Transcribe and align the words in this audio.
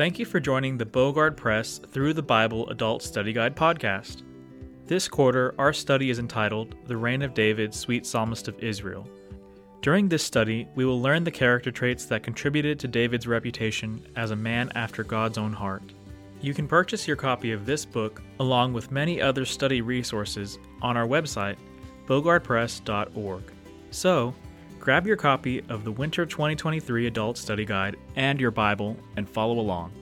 Thank 0.00 0.18
you 0.18 0.24
for 0.24 0.40
joining 0.40 0.78
the 0.78 0.86
Bogard 0.86 1.36
Press 1.36 1.76
Through 1.76 2.14
the 2.14 2.22
Bible 2.22 2.66
Adult 2.70 3.02
Study 3.02 3.34
Guide 3.34 3.54
podcast. 3.54 4.22
This 4.86 5.06
quarter, 5.06 5.54
our 5.58 5.74
study 5.74 6.08
is 6.08 6.18
entitled 6.18 6.74
The 6.86 6.96
Reign 6.96 7.20
of 7.20 7.34
David, 7.34 7.74
Sweet 7.74 8.06
Psalmist 8.06 8.48
of 8.48 8.58
Israel. 8.60 9.06
During 9.82 10.08
this 10.08 10.24
study, 10.24 10.66
we 10.74 10.86
will 10.86 11.02
learn 11.02 11.22
the 11.22 11.30
character 11.30 11.70
traits 11.70 12.06
that 12.06 12.22
contributed 12.22 12.78
to 12.78 12.88
David's 12.88 13.26
reputation 13.26 14.02
as 14.16 14.30
a 14.30 14.36
man 14.36 14.72
after 14.74 15.04
God's 15.04 15.36
own 15.36 15.52
heart. 15.52 15.82
You 16.40 16.54
can 16.54 16.66
purchase 16.66 17.06
your 17.06 17.18
copy 17.18 17.52
of 17.52 17.66
this 17.66 17.84
book, 17.84 18.22
along 18.38 18.72
with 18.72 18.90
many 18.90 19.20
other 19.20 19.44
study 19.44 19.82
resources, 19.82 20.58
on 20.80 20.96
our 20.96 21.06
website, 21.06 21.56
bogardpress.org. 22.06 23.42
So, 23.90 24.34
grab 24.80 25.06
your 25.06 25.16
copy 25.16 25.62
of 25.68 25.84
the 25.84 25.92
Winter 25.92 26.24
2023 26.24 27.06
Adult 27.06 27.36
Study 27.36 27.66
Guide 27.66 27.96
and 28.16 28.40
your 28.40 28.50
Bible 28.50 28.96
and 29.16 29.28
follow 29.28 29.60
along. 29.60 29.92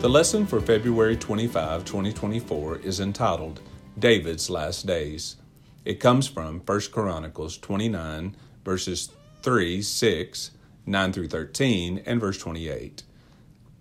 The 0.00 0.08
lesson 0.08 0.44
for 0.44 0.60
February 0.60 1.16
25, 1.16 1.84
2024 1.84 2.78
is 2.78 3.00
entitled 3.00 3.60
David's 3.98 4.50
Last 4.50 4.86
Days. 4.86 5.36
It 5.84 6.00
comes 6.00 6.26
from 6.26 6.60
1 6.66 6.80
Chronicles 6.92 7.58
29, 7.58 8.36
verses 8.64 9.10
3, 9.42 9.80
6, 9.80 10.50
9 10.84 11.12
through 11.12 11.28
13, 11.28 12.02
and 12.04 12.20
verse 12.20 12.38
28. 12.38 13.04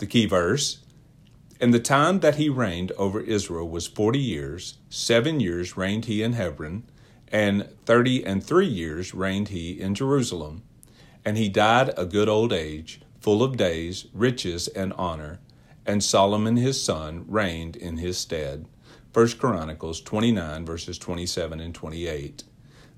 The 0.05 0.12
key 0.12 0.27
verse 0.27 0.82
In 1.60 1.71
the 1.71 1.80
time 1.80 2.20
that 2.20 2.35
he 2.35 2.48
reigned 2.48 2.91
over 2.91 3.20
Israel 3.20 3.68
was 3.68 3.88
forty 3.88 4.20
years, 4.20 4.77
seven 4.88 5.40
years 5.40 5.76
reigned 5.76 6.05
he 6.05 6.21
in 6.21 6.34
Hebron, 6.34 6.84
and 7.30 7.68
thirty 7.88 8.24
and 8.24 8.43
three 8.43 8.68
years 8.68 9.15
reigned 9.15 9.48
he 9.48 9.71
in 9.71 9.96
Jerusalem. 9.96 10.62
And 11.26 11.40
he 11.40 11.49
died 11.49 11.91
a 11.98 12.05
good 12.05 12.30
old 12.30 12.54
age, 12.54 13.02
full 13.20 13.41
of 13.41 13.57
days, 13.57 14.05
riches, 14.13 14.68
and 14.68 14.93
honor 14.93 15.40
and 15.88 16.04
Solomon 16.04 16.58
his 16.58 16.80
son 16.80 17.26
reigned 17.27 17.76
in 17.76 17.98
his 17.98 18.20
stead. 18.20 18.68
1 19.12 19.30
Chronicles 19.40 20.02
29, 20.02 20.68
verses 20.68 20.99
27 20.99 21.60
and 21.60 21.74
28. 21.74 22.43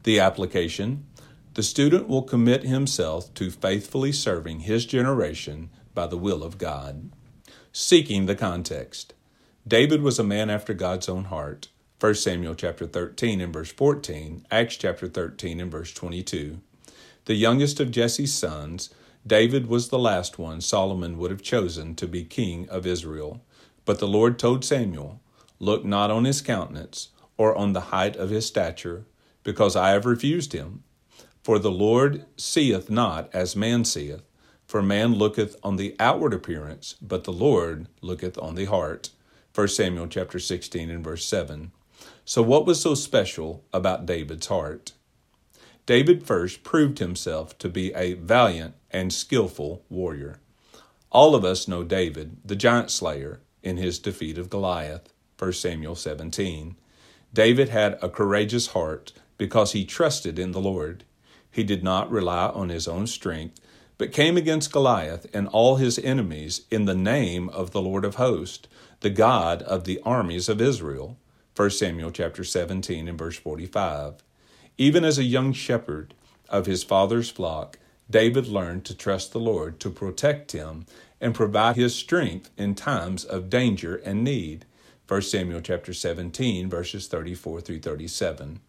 The 0.04 0.20
application 0.20 1.06
The 1.54 1.64
student 1.64 2.10
will 2.10 2.23
commit 2.23 2.64
himself 2.64 3.34
to 3.36 3.50
faithfully 3.50 4.12
serving 4.12 4.60
his 4.60 4.86
generation 4.86 5.70
by 5.98 6.06
the 6.06 6.16
will 6.16 6.44
of 6.44 6.59
God. 6.59 7.09
Seeking 7.72 8.28
the 8.28 8.36
context. 8.36 9.16
David 9.67 10.04
was 10.04 10.20
a 10.20 10.23
man 10.23 10.48
after 10.48 10.76
God's 10.76 11.09
own 11.09 11.23
heart. 11.23 11.70
1 12.00 12.14
Samuel 12.14 12.54
chapter 12.54 12.86
13 12.86 13.42
and 13.42 13.52
verse 13.52 13.72
14, 13.72 14.45
Acts 14.52 14.78
chapter 14.78 15.08
13 15.08 15.59
and 15.59 15.72
verse 15.72 15.92
22. 15.95 16.62
The 17.26 17.34
youngest 17.34 17.80
of 17.80 17.89
Jesse's 17.89 18.31
sons, 18.31 18.92
David 19.26 19.66
was 19.66 19.89
the 19.89 19.98
last 19.98 20.38
one 20.38 20.62
Samuel 20.62 21.17
would 21.17 21.31
have 21.31 21.42
chosen 21.42 21.95
to 21.95 22.08
be 22.08 22.23
king 22.23 22.70
of 22.70 22.86
Israel. 22.86 23.42
But 23.84 23.98
the 23.98 24.08
Lord 24.08 24.38
told 24.38 24.64
Samuel, 24.64 25.20
Look 25.58 25.84
not 25.84 26.11
on 26.11 26.26
his 26.26 26.42
countenance, 26.42 27.09
or 27.38 27.56
on 27.56 27.73
the 27.73 27.89
height 27.89 28.16
of 28.16 28.30
his 28.30 28.45
stature, 28.45 29.08
because 29.42 29.76
I 29.76 29.89
have 29.89 30.06
refused 30.06 30.54
him. 30.54 30.84
For 31.42 31.58
the 31.58 31.72
Lord 31.72 32.28
seeth 32.38 32.88
not 32.88 33.32
as 33.34 33.56
man 33.56 33.84
seeth, 33.84 34.22
for 34.68 34.82
man 34.82 35.16
looketh 35.16 35.56
on 35.64 35.78
the 35.78 35.96
outward 36.00 36.34
appearance, 36.34 36.96
but 37.02 37.23
the 37.23 37.32
Lord 37.32 37.88
looketh 38.02 38.38
on 38.38 38.56
the 38.56 38.66
heart. 38.66 39.10
1 39.56 39.70
Samuel 39.70 40.08
chapter 40.08 40.40
16 40.40 40.90
and 40.90 41.04
verse 41.04 41.26
7. 41.26 41.72
So 42.26 42.42
what 42.42 42.66
was 42.66 42.82
so 42.82 42.94
special 42.94 43.64
about 43.73 44.05
David's 44.05 44.48
heart? 44.48 44.92
David 45.86 46.28
first 46.28 46.64
proved 46.64 47.00
himself 47.00 47.58
to 47.60 47.70
be 47.70 47.94
a 47.94 48.14
valiant 48.14 48.76
and 48.92 49.14
skillful 49.14 49.83
warrior. 49.89 50.42
All 51.11 51.34
of 51.34 51.45
us 51.45 51.70
know 51.70 51.84
David, 51.86 52.38
the 52.44 52.58
giant 52.58 52.92
slayer, 52.92 53.39
in 53.64 53.78
his 53.78 53.98
defeat 53.98 54.38
of 54.38 54.49
Goliath, 54.49 55.14
1 55.39 55.54
Samuel 55.54 55.95
17. 55.95 56.76
David 57.34 57.70
had 57.70 57.98
a 58.02 58.10
courageous 58.10 58.67
heart 58.67 59.14
because 59.38 59.72
he 59.72 59.86
trusted 59.86 60.38
in 60.38 60.52
the 60.52 60.61
Lord. 60.61 61.05
He 61.49 61.64
did 61.64 61.84
not 61.84 62.11
rely 62.11 62.48
on 62.48 62.70
his 62.70 62.88
own 62.88 63.08
strength, 63.08 63.60
but 63.98 64.12
came 64.12 64.38
against 64.38 64.72
Goliath 64.72 65.26
and 65.34 65.48
all 65.48 65.78
his 65.78 65.98
enemies 66.00 66.62
in 66.70 66.86
the 66.86 66.96
name 66.96 67.50
of 67.50 67.72
the 67.72 67.82
Lord 67.82 68.06
of 68.06 68.16
hosts, 68.16 68.68
the 69.00 69.10
God 69.10 69.62
of 69.64 69.84
the 69.84 70.00
armies 70.04 70.50
of 70.50 70.62
Israel. 70.62 71.18
1 71.56 71.70
Samuel 71.72 72.12
chapter 72.12 72.44
17 72.44 73.08
and 73.08 73.18
verse 73.18 73.38
45. 73.38 74.24
Even 74.78 75.04
as 75.04 75.18
a 75.18 75.24
young 75.24 75.54
shepherd 75.54 76.14
of 76.50 76.68
his 76.68 76.84
father's 76.84 77.32
flock, 77.32 77.80
David 78.10 78.48
learned 78.48 78.86
to 78.86 78.96
trust 78.96 79.32
the 79.32 79.40
Lord 79.40 79.80
to 79.80 79.90
protect 79.90 80.52
him 80.52 80.86
and 81.20 81.34
provide 81.34 81.76
his 81.76 81.96
strength 81.96 82.52
in 82.58 82.76
times 82.76 83.26
of 83.26 83.50
danger 83.50 83.96
and 83.96 84.24
need. 84.24 84.66
1 85.08 85.22
Samuel 85.24 85.62
chapter 85.62 85.94
17 85.94 86.70
verses 86.70 87.08
34 87.08 87.62
through 87.62 87.80
37. 87.80 88.60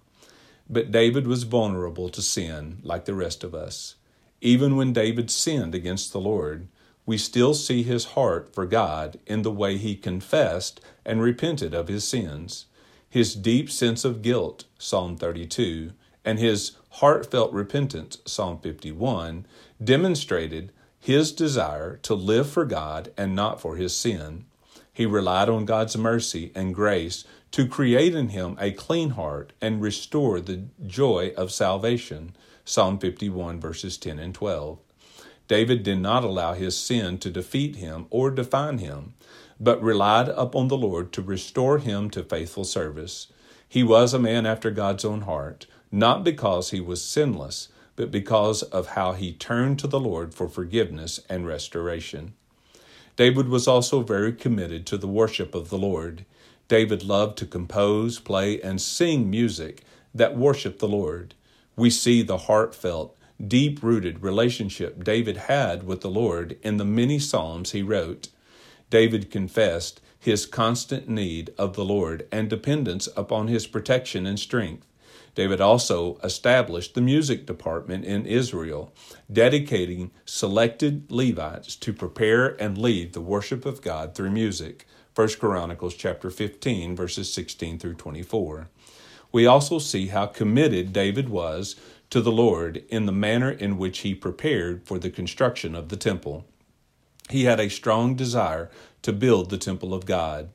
But 0.70 0.90
David 0.90 1.26
was 1.26 1.44
vulnerable 1.44 2.08
to 2.08 2.22
sin 2.22 2.78
like 2.82 3.04
the 3.04 3.14
rest 3.14 3.44
of 3.44 3.54
us. 3.54 3.96
Even 4.40 4.76
when 4.76 4.92
David 4.92 5.30
sinned 5.30 5.74
against 5.74 6.12
the 6.12 6.20
Lord, 6.20 6.68
we 7.04 7.18
still 7.18 7.54
see 7.54 7.82
his 7.82 8.04
heart 8.16 8.54
for 8.54 8.66
God 8.66 9.18
in 9.26 9.42
the 9.42 9.50
way 9.50 9.76
he 9.78 9.96
confessed 9.96 10.80
and 11.04 11.22
repented 11.22 11.74
of 11.74 11.88
his 11.88 12.04
sins. 12.04 12.66
His 13.08 13.34
deep 13.34 13.70
sense 13.70 14.04
of 14.04 14.22
guilt, 14.22 14.64
Psalm 14.78 15.16
32, 15.16 15.92
and 16.24 16.38
his 16.38 16.72
heartfelt 16.90 17.52
repentance, 17.52 18.18
Psalm 18.26 18.58
51, 18.60 19.46
demonstrated 19.82 20.72
his 21.00 21.32
desire 21.32 21.96
to 22.02 22.14
live 22.14 22.50
for 22.50 22.64
God 22.64 23.10
and 23.16 23.34
not 23.34 23.60
for 23.60 23.76
his 23.76 23.96
sin. 23.96 24.44
He 24.92 25.06
relied 25.06 25.48
on 25.48 25.64
God's 25.64 25.96
mercy 25.96 26.52
and 26.54 26.74
grace 26.74 27.24
to 27.52 27.66
create 27.66 28.14
in 28.14 28.28
him 28.30 28.56
a 28.60 28.72
clean 28.72 29.10
heart 29.10 29.52
and 29.60 29.80
restore 29.80 30.40
the 30.40 30.64
joy 30.86 31.32
of 31.36 31.50
salvation, 31.52 32.34
Psalm 32.68 32.98
51, 32.98 33.58
verses 33.58 33.96
10 33.96 34.18
and 34.18 34.34
12. 34.34 34.78
David 35.48 35.82
did 35.82 36.00
not 36.00 36.22
allow 36.22 36.52
his 36.52 36.76
sin 36.76 37.16
to 37.16 37.30
defeat 37.30 37.76
him 37.76 38.04
or 38.10 38.30
define 38.30 38.76
him, 38.76 39.14
but 39.58 39.82
relied 39.82 40.28
upon 40.28 40.68
the 40.68 40.76
Lord 40.76 41.10
to 41.14 41.22
restore 41.22 41.78
him 41.78 42.10
to 42.10 42.22
faithful 42.22 42.64
service. 42.64 43.28
He 43.66 43.82
was 43.82 44.12
a 44.12 44.18
man 44.18 44.44
after 44.44 44.70
God's 44.70 45.06
own 45.06 45.22
heart, 45.22 45.64
not 45.90 46.22
because 46.22 46.68
he 46.68 46.78
was 46.78 47.02
sinless, 47.02 47.68
but 47.96 48.10
because 48.10 48.62
of 48.64 48.88
how 48.88 49.14
he 49.14 49.32
turned 49.32 49.78
to 49.78 49.86
the 49.86 49.98
Lord 49.98 50.34
for 50.34 50.46
forgiveness 50.46 51.20
and 51.26 51.46
restoration. 51.46 52.34
David 53.16 53.48
was 53.48 53.66
also 53.66 54.02
very 54.02 54.34
committed 54.34 54.84
to 54.88 54.98
the 54.98 55.08
worship 55.08 55.54
of 55.54 55.70
the 55.70 55.78
Lord. 55.78 56.26
David 56.68 57.02
loved 57.02 57.38
to 57.38 57.46
compose, 57.46 58.18
play, 58.18 58.60
and 58.60 58.78
sing 58.78 59.30
music 59.30 59.84
that 60.14 60.36
worshiped 60.36 60.80
the 60.80 60.86
Lord. 60.86 61.32
We 61.78 61.90
see 61.90 62.22
the 62.22 62.38
heartfelt, 62.38 63.16
deep 63.40 63.84
rooted 63.84 64.20
relationship 64.20 65.04
David 65.04 65.36
had 65.36 65.84
with 65.84 66.00
the 66.00 66.10
Lord 66.10 66.58
in 66.60 66.76
the 66.76 66.84
many 66.84 67.20
Psalms 67.20 67.70
he 67.70 67.84
wrote. 67.84 68.30
David 68.90 69.30
confessed 69.30 70.00
his 70.18 70.44
constant 70.44 71.08
need 71.08 71.54
of 71.56 71.76
the 71.76 71.84
Lord 71.84 72.26
and 72.32 72.50
dependence 72.50 73.08
upon 73.16 73.46
his 73.46 73.68
protection 73.68 74.26
and 74.26 74.40
strength. 74.40 74.88
David 75.36 75.60
also 75.60 76.18
established 76.24 76.96
the 76.96 77.00
music 77.00 77.46
department 77.46 78.04
in 78.04 78.26
Israel, 78.26 78.92
dedicating 79.32 80.10
selected 80.24 81.12
Levites 81.12 81.76
to 81.76 81.92
prepare 81.92 82.60
and 82.60 82.76
lead 82.76 83.12
the 83.12 83.20
worship 83.20 83.64
of 83.64 83.82
God 83.82 84.16
through 84.16 84.32
music. 84.32 84.84
1 85.14 85.28
Chronicles 85.38 85.94
chapter 85.94 86.28
15 86.28 86.96
verses 86.96 87.32
16 87.32 87.78
through 87.78 87.94
24. 87.94 88.66
We 89.30 89.46
also 89.46 89.78
see 89.78 90.08
how 90.08 90.26
committed 90.26 90.92
David 90.92 91.28
was 91.28 91.76
to 92.10 92.20
the 92.20 92.32
Lord 92.32 92.84
in 92.88 93.06
the 93.06 93.12
manner 93.12 93.50
in 93.50 93.76
which 93.76 93.98
he 94.00 94.14
prepared 94.14 94.86
for 94.86 94.98
the 94.98 95.10
construction 95.10 95.74
of 95.74 95.90
the 95.90 95.96
temple. 95.96 96.46
He 97.28 97.44
had 97.44 97.60
a 97.60 97.68
strong 97.68 98.14
desire 98.14 98.70
to 99.02 99.12
build 99.12 99.50
the 99.50 99.58
temple 99.58 99.92
of 99.92 100.06
God, 100.06 100.48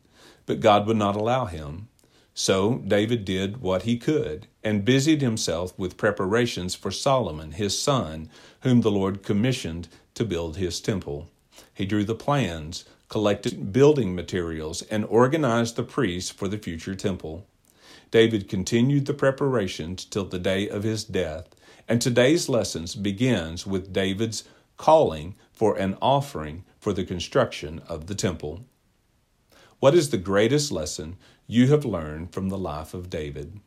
but 0.46 0.60
God 0.60 0.88
would 0.88 0.98
not 0.98 1.16
allow 1.16 1.46
him. 1.46 1.88
So 2.34 2.80
David 2.80 3.26
did 3.26 3.62
what 3.62 3.84
he 3.84 3.98
could 3.98 4.48
and 4.64 4.84
busied 4.84 5.22
himself 5.22 5.78
with 5.78 5.98
preparations 5.98 6.74
for 6.74 6.90
Solomon, 6.90 7.52
his 7.52 7.78
son, 7.78 8.30
whom 8.62 8.82
the 8.82 8.90
Lord 8.90 9.22
commissioned 9.22 9.88
to 10.16 10.26
build 10.26 10.58
his 10.58 10.82
temple. 10.82 11.30
He 11.72 11.86
drew 11.86 12.04
the 12.04 12.16
plans, 12.16 12.86
collected 13.08 13.72
building 13.72 14.16
materials, 14.16 14.82
and 14.84 15.06
organized 15.06 15.76
the 15.76 15.84
priests 15.84 16.32
for 16.32 16.48
the 16.48 16.58
future 16.58 16.96
temple. 16.96 17.46
David 18.14 18.48
continued 18.48 19.08
the 19.08 19.14
preparations 19.16 20.06
till 20.06 20.26
the 20.26 20.38
day 20.38 20.70
of 20.70 20.84
his 20.84 21.04
death, 21.04 21.50
and 21.88 22.00
today's 22.00 22.48
lessons 22.48 22.94
begins 22.94 23.66
with 23.66 23.92
David's 23.92 24.44
calling 24.78 25.34
for 25.52 25.76
an 25.80 25.98
offering 26.00 26.64
for 26.80 26.94
the 26.94 27.06
construction 27.06 27.82
of 27.88 28.06
the 28.06 28.14
temple. 28.14 28.66
What 29.80 29.96
is 29.96 30.12
the 30.12 30.20
greatest 30.20 30.72
lesson 30.72 31.18
you 31.48 31.70
have 31.70 31.86
learned 31.86 32.34
from 32.34 32.50
the 32.50 32.58
life 32.58 32.94
of 32.94 33.10
David? 33.10 33.60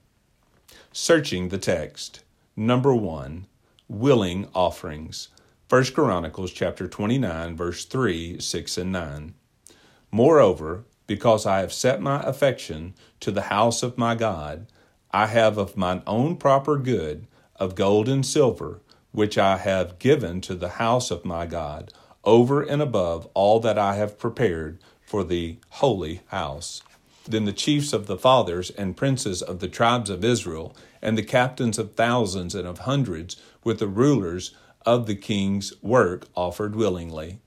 Searching 0.93 1.49
the 1.49 1.59
text. 1.59 2.23
Number 2.55 2.95
1. 2.95 3.49
Willing 3.89 4.47
offerings. 4.55 5.27
1 5.71 5.87
Chronicles 5.87 6.53
chapter 6.53 6.87
29 6.87 7.57
verse 7.57 7.85
3, 7.85 8.39
6 8.39 8.79
and 8.79 8.93
9. 8.93 9.35
Moreover, 10.13 10.85
because 11.07 11.47
I 11.47 11.61
have 11.61 11.73
set 11.73 12.01
my 12.01 12.23
affection 12.23 12.95
to 13.21 13.31
the 13.31 13.43
house 13.43 13.83
of 13.83 13.99
my 13.99 14.15
God, 14.15 14.67
I 15.13 15.27
have 15.27 15.57
of 15.57 15.77
mine 15.77 16.03
own 16.07 16.37
proper 16.37 16.77
good 16.77 17.27
of 17.57 17.75
gold 17.75 18.09
and 18.09 18.25
silver, 18.25 18.81
which 19.13 19.39
I 19.39 19.57
have 19.59 19.99
given 19.99 20.41
to 20.43 20.55
the 20.55 20.71
house 20.71 21.11
of 21.11 21.25
my 21.25 21.47
God, 21.47 21.93
over 22.25 22.63
and 22.63 22.83
above 22.83 23.29
all 23.35 23.61
that 23.61 23.79
I 23.79 23.95
have 23.95 24.19
prepared 24.19 24.79
for 25.01 25.25
the 25.25 25.59
holy 25.71 26.23
house. 26.27 26.83
Then 27.29 27.45
the 27.45 27.53
chiefs 27.53 27.93
of 27.93 28.07
the 28.07 28.19
fathers 28.19 28.71
and 28.71 28.97
princes 28.97 29.43
of 29.43 29.61
the 29.61 29.69
tribes 29.69 30.11
of 30.11 30.25
Israel, 30.25 30.77
and 31.01 31.17
the 31.17 31.23
captains 31.23 31.79
of 31.79 31.95
thousands 31.95 32.55
and 32.55 32.67
of 32.67 32.81
hundreds, 32.81 33.37
with 33.65 33.79
the 33.79 33.89
rulers 33.89 34.55
of 34.85 35.07
the 35.07 35.15
king's 35.15 35.73
work, 35.83 36.27
offered 36.35 36.77
willingly. 36.77 37.41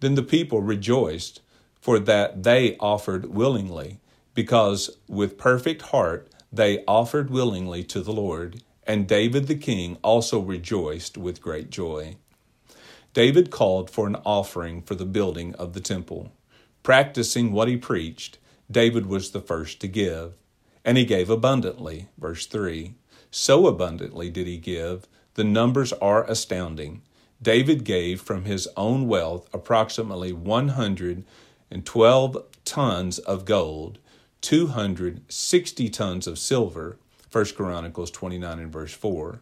Then 0.00 0.14
the 0.14 0.22
people 0.22 0.62
rejoiced, 0.62 1.40
for 1.80 1.98
that 1.98 2.42
they 2.42 2.76
offered 2.78 3.26
willingly, 3.26 4.00
because 4.34 4.98
with 5.08 5.38
perfect 5.38 5.82
heart 5.82 6.30
they 6.52 6.84
offered 6.86 7.30
willingly 7.30 7.84
to 7.84 8.00
the 8.00 8.12
Lord. 8.12 8.62
And 8.84 9.06
David 9.06 9.48
the 9.48 9.54
king 9.54 9.98
also 10.02 10.40
rejoiced 10.40 11.18
with 11.18 11.42
great 11.42 11.70
joy. 11.70 12.16
David 13.12 13.50
called 13.50 13.90
for 13.90 14.06
an 14.06 14.16
offering 14.24 14.80
for 14.82 14.94
the 14.94 15.04
building 15.04 15.54
of 15.56 15.72
the 15.72 15.80
temple. 15.80 16.32
Practicing 16.82 17.52
what 17.52 17.68
he 17.68 17.76
preached, 17.76 18.38
David 18.70 19.06
was 19.06 19.30
the 19.30 19.40
first 19.40 19.80
to 19.80 19.88
give. 19.88 20.34
And 20.84 20.96
he 20.96 21.04
gave 21.04 21.28
abundantly. 21.28 22.08
Verse 22.16 22.46
3. 22.46 22.94
So 23.30 23.66
abundantly 23.66 24.30
did 24.30 24.46
he 24.46 24.56
give, 24.56 25.06
the 25.34 25.44
numbers 25.44 25.92
are 25.94 26.24
astounding. 26.24 27.02
David 27.42 27.84
gave 27.84 28.20
from 28.20 28.44
his 28.44 28.68
own 28.76 29.06
wealth 29.06 29.48
approximately 29.52 30.32
112 31.70 32.44
tons 32.64 33.18
of 33.18 33.44
gold, 33.44 33.98
260 34.40 35.88
tons 35.90 36.26
of 36.26 36.38
silver, 36.38 36.98
1 37.30 37.44
Chronicles 37.56 38.10
29 38.10 38.58
and 38.58 38.72
verse 38.72 38.94
4. 38.94 39.40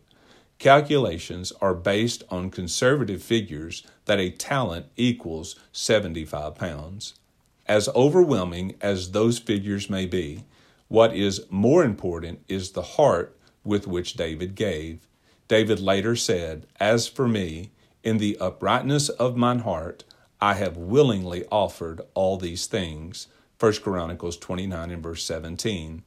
Calculations 0.58 1.52
are 1.60 1.74
based 1.74 2.24
on 2.28 2.50
conservative 2.50 3.22
figures 3.22 3.86
that 4.06 4.18
a 4.18 4.30
talent 4.30 4.86
equals 4.96 5.54
75 5.70 6.56
pounds. 6.56 7.14
As 7.66 7.88
overwhelming 7.90 8.74
as 8.80 9.12
those 9.12 9.38
figures 9.38 9.88
may 9.88 10.06
be, 10.06 10.44
what 10.88 11.14
is 11.14 11.46
more 11.50 11.84
important 11.84 12.40
is 12.48 12.70
the 12.70 12.82
heart 12.82 13.36
with 13.64 13.86
which 13.86 14.14
David 14.14 14.54
gave. 14.54 15.06
David 15.46 15.78
later 15.78 16.16
said, 16.16 16.66
As 16.80 17.06
for 17.06 17.28
me, 17.28 17.70
in 18.02 18.18
the 18.18 18.36
uprightness 18.40 19.08
of 19.10 19.36
mine 19.36 19.60
heart, 19.60 20.04
I 20.40 20.54
have 20.54 20.76
willingly 20.76 21.44
offered 21.50 22.00
all 22.14 22.36
these 22.36 22.66
things. 22.66 23.28
1 23.58 23.74
Chronicles 23.74 24.36
29 24.36 24.90
and 24.90 25.02
verse 25.02 25.24
17. 25.24 26.02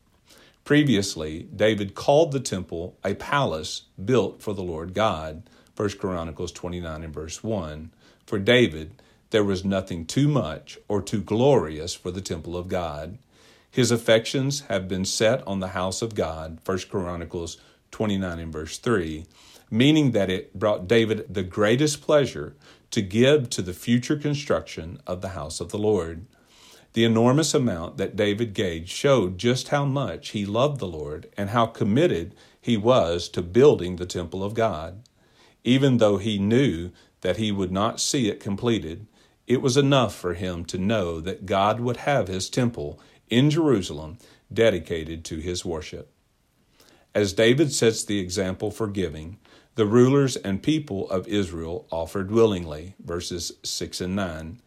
Previously, 0.64 1.48
David 1.56 1.96
called 1.96 2.32
the 2.32 2.40
temple 2.40 2.96
a 3.04 3.16
palace 3.16 3.84
built 4.04 4.42
for 4.42 4.54
the 4.54 4.62
Lord 4.62 4.94
God. 4.94 5.44
1 5.76 5.90
Chronicles 5.98 6.52
29 6.52 7.04
and 7.04 7.14
verse 7.14 7.44
1. 7.44 7.92
For 8.26 8.38
David, 8.38 9.02
there 9.32 9.44
was 9.44 9.66
nothing 9.66 10.06
too 10.06 10.28
much 10.28 10.78
or 10.88 11.02
too 11.02 11.22
glorious 11.22 11.96
for 11.96 12.12
the 12.12 12.22
temple 12.22 12.56
of 12.56 12.68
God. 12.68 13.18
His 13.72 13.90
affections 13.90 14.62
have 14.62 14.88
been 14.88 15.06
set 15.06 15.46
on 15.48 15.60
the 15.60 15.70
house 15.70 16.02
of 16.02 16.16
God. 16.16 16.60
1 16.66 16.78
Chronicles 16.90 17.58
29 17.92 18.40
and 18.40 18.54
verse 18.54 18.78
3, 18.78 19.26
meaning 19.72 20.12
that 20.12 20.30
it 20.30 20.54
brought 20.58 20.88
David 20.88 21.26
the 21.34 21.44
greatest 21.44 22.02
pleasure 22.02 22.56
to 22.92 23.02
give 23.02 23.50
to 23.50 23.62
the 23.62 23.74
future 23.74 24.16
construction 24.16 25.00
of 25.06 25.22
the 25.22 25.30
house 25.30 25.60
of 25.60 25.70
the 25.70 25.78
Lord. 25.78 26.26
The 26.94 27.04
enormous 27.04 27.54
amount 27.54 27.98
that 27.98 28.16
David 28.16 28.54
gave 28.54 28.90
showed 28.90 29.38
just 29.38 29.68
how 29.68 29.86
much 29.86 30.30
he 30.30 30.46
loved 30.46 30.80
the 30.80 30.88
Lord 30.88 31.30
and 31.38 31.52
how 31.52 31.68
committed 31.68 32.36
he 32.60 32.78
was 32.78 33.30
to 33.30 33.42
building 33.42 33.96
the 33.96 34.06
temple 34.06 34.44
of 34.44 34.54
God. 34.54 35.04
Even 35.64 35.98
though 35.98 36.18
he 36.18 36.40
knew 36.40 36.92
that 37.22 37.38
he 37.38 37.52
would 37.52 37.72
not 37.72 38.00
see 38.00 38.28
it 38.28 38.40
completed, 38.40 39.06
it 39.46 39.62
was 39.62 39.78
enough 39.78 40.16
for 40.16 40.34
him 40.34 40.66
to 40.66 40.78
know 40.78 41.20
that 41.20 41.46
God 41.46 41.80
would 41.80 41.98
have 41.98 42.28
his 42.28 42.50
temple 42.50 43.00
in 43.30 43.50
Jerusalem 43.50 44.18
dedicated 44.52 45.24
to 45.26 45.38
his 45.38 45.64
worship. 45.64 46.12
As 47.14 47.34
David 47.34 47.74
sets 47.74 48.04
the 48.04 48.20
example 48.20 48.72
for 48.72 48.88
giving, 48.88 49.40
the 49.80 49.86
rulers 49.86 50.36
and 50.36 50.62
people 50.62 51.10
of 51.10 51.26
Israel 51.30 51.88
offered 51.90 52.30
willingly, 52.30 52.96
verses 53.02 53.54
6 53.64 54.02
and 54.02 54.14
9. 54.14 54.60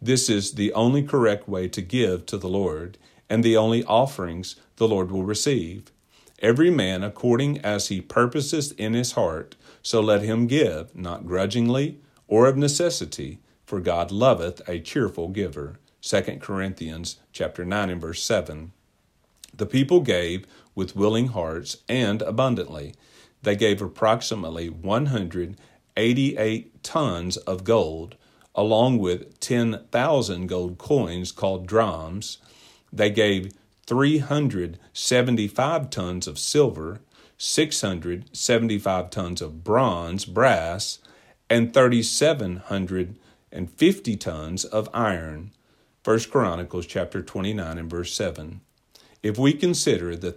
This 0.00 0.30
is 0.30 0.52
the 0.52 0.72
only 0.72 1.02
correct 1.02 1.48
way 1.48 1.66
to 1.66 1.82
give 1.82 2.26
to 2.26 2.36
the 2.36 2.48
Lord, 2.48 2.96
and 3.28 3.42
the 3.42 3.56
only 3.56 3.82
offerings 3.82 4.54
the 4.76 4.86
Lord 4.86 5.10
will 5.10 5.24
receive. 5.24 5.90
Every 6.38 6.70
man 6.70 7.02
according 7.02 7.58
as 7.62 7.88
he 7.88 8.00
purposeth 8.00 8.72
in 8.78 8.94
his 8.94 9.12
heart, 9.12 9.56
so 9.82 10.00
let 10.00 10.22
him 10.22 10.46
give, 10.46 10.94
not 10.94 11.26
grudgingly 11.26 11.98
or 12.28 12.46
of 12.46 12.56
necessity, 12.56 13.40
for 13.66 13.80
God 13.80 14.12
loveth 14.12 14.62
a 14.68 14.78
cheerful 14.78 15.26
giver. 15.26 15.80
2 16.02 16.38
Corinthians 16.40 17.16
chapter 17.32 17.64
9 17.64 17.90
and 17.90 18.00
verse 18.00 18.22
7. 18.22 18.70
The 19.52 19.66
people 19.66 20.02
gave 20.02 20.46
with 20.76 20.94
willing 20.94 21.28
hearts 21.28 21.78
and 21.88 22.22
abundantly. 22.22 22.94
They 23.42 23.56
gave 23.56 23.82
approximately 23.82 24.70
188 24.70 26.82
tons 26.82 27.36
of 27.38 27.64
gold, 27.64 28.16
along 28.54 28.98
with 28.98 29.40
10,000 29.40 30.46
gold 30.46 30.76
coins 30.78 31.32
called 31.32 31.66
drams. 31.66 32.38
They 32.92 33.10
gave 33.10 33.52
375 33.86 35.90
tons 35.90 36.28
of 36.28 36.38
silver, 36.38 37.00
675 37.36 39.10
tons 39.10 39.42
of 39.42 39.64
bronze, 39.64 40.24
brass, 40.24 41.00
and 41.50 41.74
3,750 41.74 44.16
tons 44.16 44.64
of 44.64 44.88
iron. 44.94 45.50
1 46.04 46.20
Chronicles 46.30 46.86
chapter 46.86 47.22
29 47.22 47.78
and 47.78 47.90
verse 47.90 48.14
7. 48.14 48.60
If 49.22 49.38
we 49.38 49.52
consider 49.52 50.16
the 50.16 50.32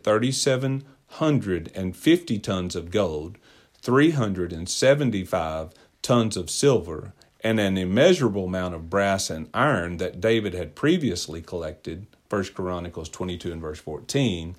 3,750 1.17 2.39
tons 2.39 2.75
of 2.75 2.91
gold, 2.91 3.37
375 3.81 5.71
tons 6.01 6.35
of 6.35 6.49
silver, 6.49 7.13
and 7.39 7.57
an 7.57 7.77
immeasurable 7.77 8.43
amount 8.43 8.75
of 8.75 8.89
brass 8.89 9.29
and 9.29 9.49
iron 9.53 9.95
that 9.95 10.19
David 10.19 10.53
had 10.53 10.75
previously 10.75 11.41
collected, 11.41 12.05
1 12.29 12.43
Chronicles 12.53 13.07
22 13.07 13.53
and 13.53 13.61
verse 13.61 13.79
14, 13.79 14.57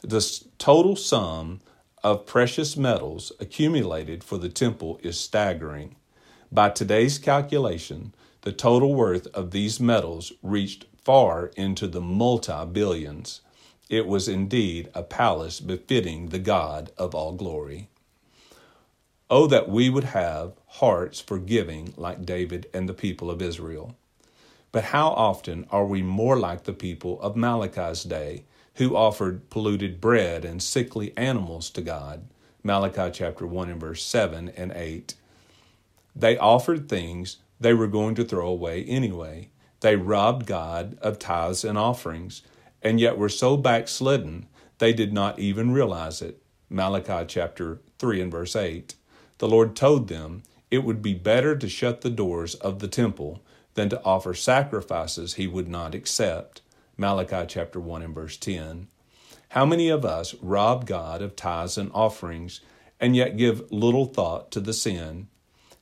the 0.00 0.42
total 0.56 0.96
sum 0.96 1.60
of 2.02 2.24
precious 2.24 2.74
metals 2.74 3.30
accumulated 3.38 4.24
for 4.24 4.38
the 4.38 4.48
temple 4.48 4.98
is 5.02 5.20
staggering. 5.20 5.94
By 6.50 6.70
today's 6.70 7.18
calculation, 7.18 8.14
the 8.40 8.52
total 8.52 8.94
worth 8.94 9.26
of 9.34 9.50
these 9.50 9.78
metals 9.78 10.32
reached 10.42 10.86
far 11.04 11.48
into 11.54 11.86
the 11.86 12.00
multi 12.00 12.64
billions. 12.64 13.42
It 13.92 14.06
was 14.06 14.26
indeed 14.26 14.88
a 14.94 15.02
palace 15.02 15.60
befitting 15.60 16.30
the 16.30 16.38
God 16.38 16.90
of 16.96 17.14
all 17.14 17.32
glory. 17.32 17.90
Oh, 19.28 19.46
that 19.48 19.68
we 19.68 19.90
would 19.90 20.04
have 20.04 20.54
hearts 20.66 21.20
for 21.20 21.38
giving 21.38 21.92
like 21.98 22.24
David 22.24 22.70
and 22.72 22.88
the 22.88 22.94
people 22.94 23.30
of 23.30 23.42
Israel. 23.42 23.94
But 24.72 24.84
how 24.84 25.08
often 25.08 25.66
are 25.70 25.84
we 25.84 26.00
more 26.00 26.38
like 26.38 26.64
the 26.64 26.72
people 26.72 27.20
of 27.20 27.36
Malachi's 27.36 28.02
day, 28.02 28.44
who 28.76 28.96
offered 28.96 29.50
polluted 29.50 30.00
bread 30.00 30.46
and 30.46 30.62
sickly 30.62 31.12
animals 31.14 31.68
to 31.68 31.82
God? 31.82 32.24
Malachi 32.62 33.10
chapter 33.12 33.46
1 33.46 33.68
and 33.68 33.78
verse 33.78 34.02
7 34.02 34.48
and 34.56 34.72
8. 34.72 35.12
They 36.16 36.38
offered 36.38 36.88
things 36.88 37.36
they 37.60 37.74
were 37.74 37.88
going 37.88 38.14
to 38.14 38.24
throw 38.24 38.48
away 38.48 38.84
anyway. 38.84 39.50
They 39.80 39.96
robbed 39.96 40.46
God 40.46 40.96
of 41.02 41.18
tithes 41.18 41.62
and 41.62 41.76
offerings, 41.76 42.40
and 42.82 43.00
yet 43.00 43.16
were 43.16 43.28
so 43.28 43.56
backslidden 43.56 44.46
they 44.78 44.92
did 44.92 45.12
not 45.12 45.38
even 45.38 45.72
realize 45.72 46.20
it. 46.20 46.42
Malachi 46.68 47.24
chapter 47.26 47.80
3 47.98 48.20
and 48.22 48.30
verse 48.32 48.56
8 48.56 48.94
the 49.38 49.48
Lord 49.48 49.74
told 49.74 50.06
them 50.06 50.44
it 50.70 50.84
would 50.84 51.02
be 51.02 51.14
better 51.14 51.56
to 51.56 51.68
shut 51.68 52.02
the 52.02 52.10
doors 52.10 52.54
of 52.54 52.78
the 52.78 52.86
temple 52.86 53.42
than 53.74 53.88
to 53.88 54.02
offer 54.04 54.34
sacrifices 54.34 55.34
he 55.34 55.48
would 55.48 55.68
not 55.68 55.96
accept. 55.96 56.62
Malachi 56.96 57.44
chapter 57.48 57.80
1 57.80 58.02
and 58.02 58.14
verse 58.14 58.36
10. 58.36 58.86
How 59.48 59.66
many 59.66 59.88
of 59.88 60.04
us 60.04 60.34
rob 60.40 60.86
God 60.86 61.22
of 61.22 61.34
tithes 61.34 61.76
and 61.76 61.90
offerings 61.92 62.60
and 63.00 63.16
yet 63.16 63.36
give 63.36 63.70
little 63.72 64.06
thought 64.06 64.50
to 64.52 64.60
the 64.60 64.72
sin? 64.72 65.26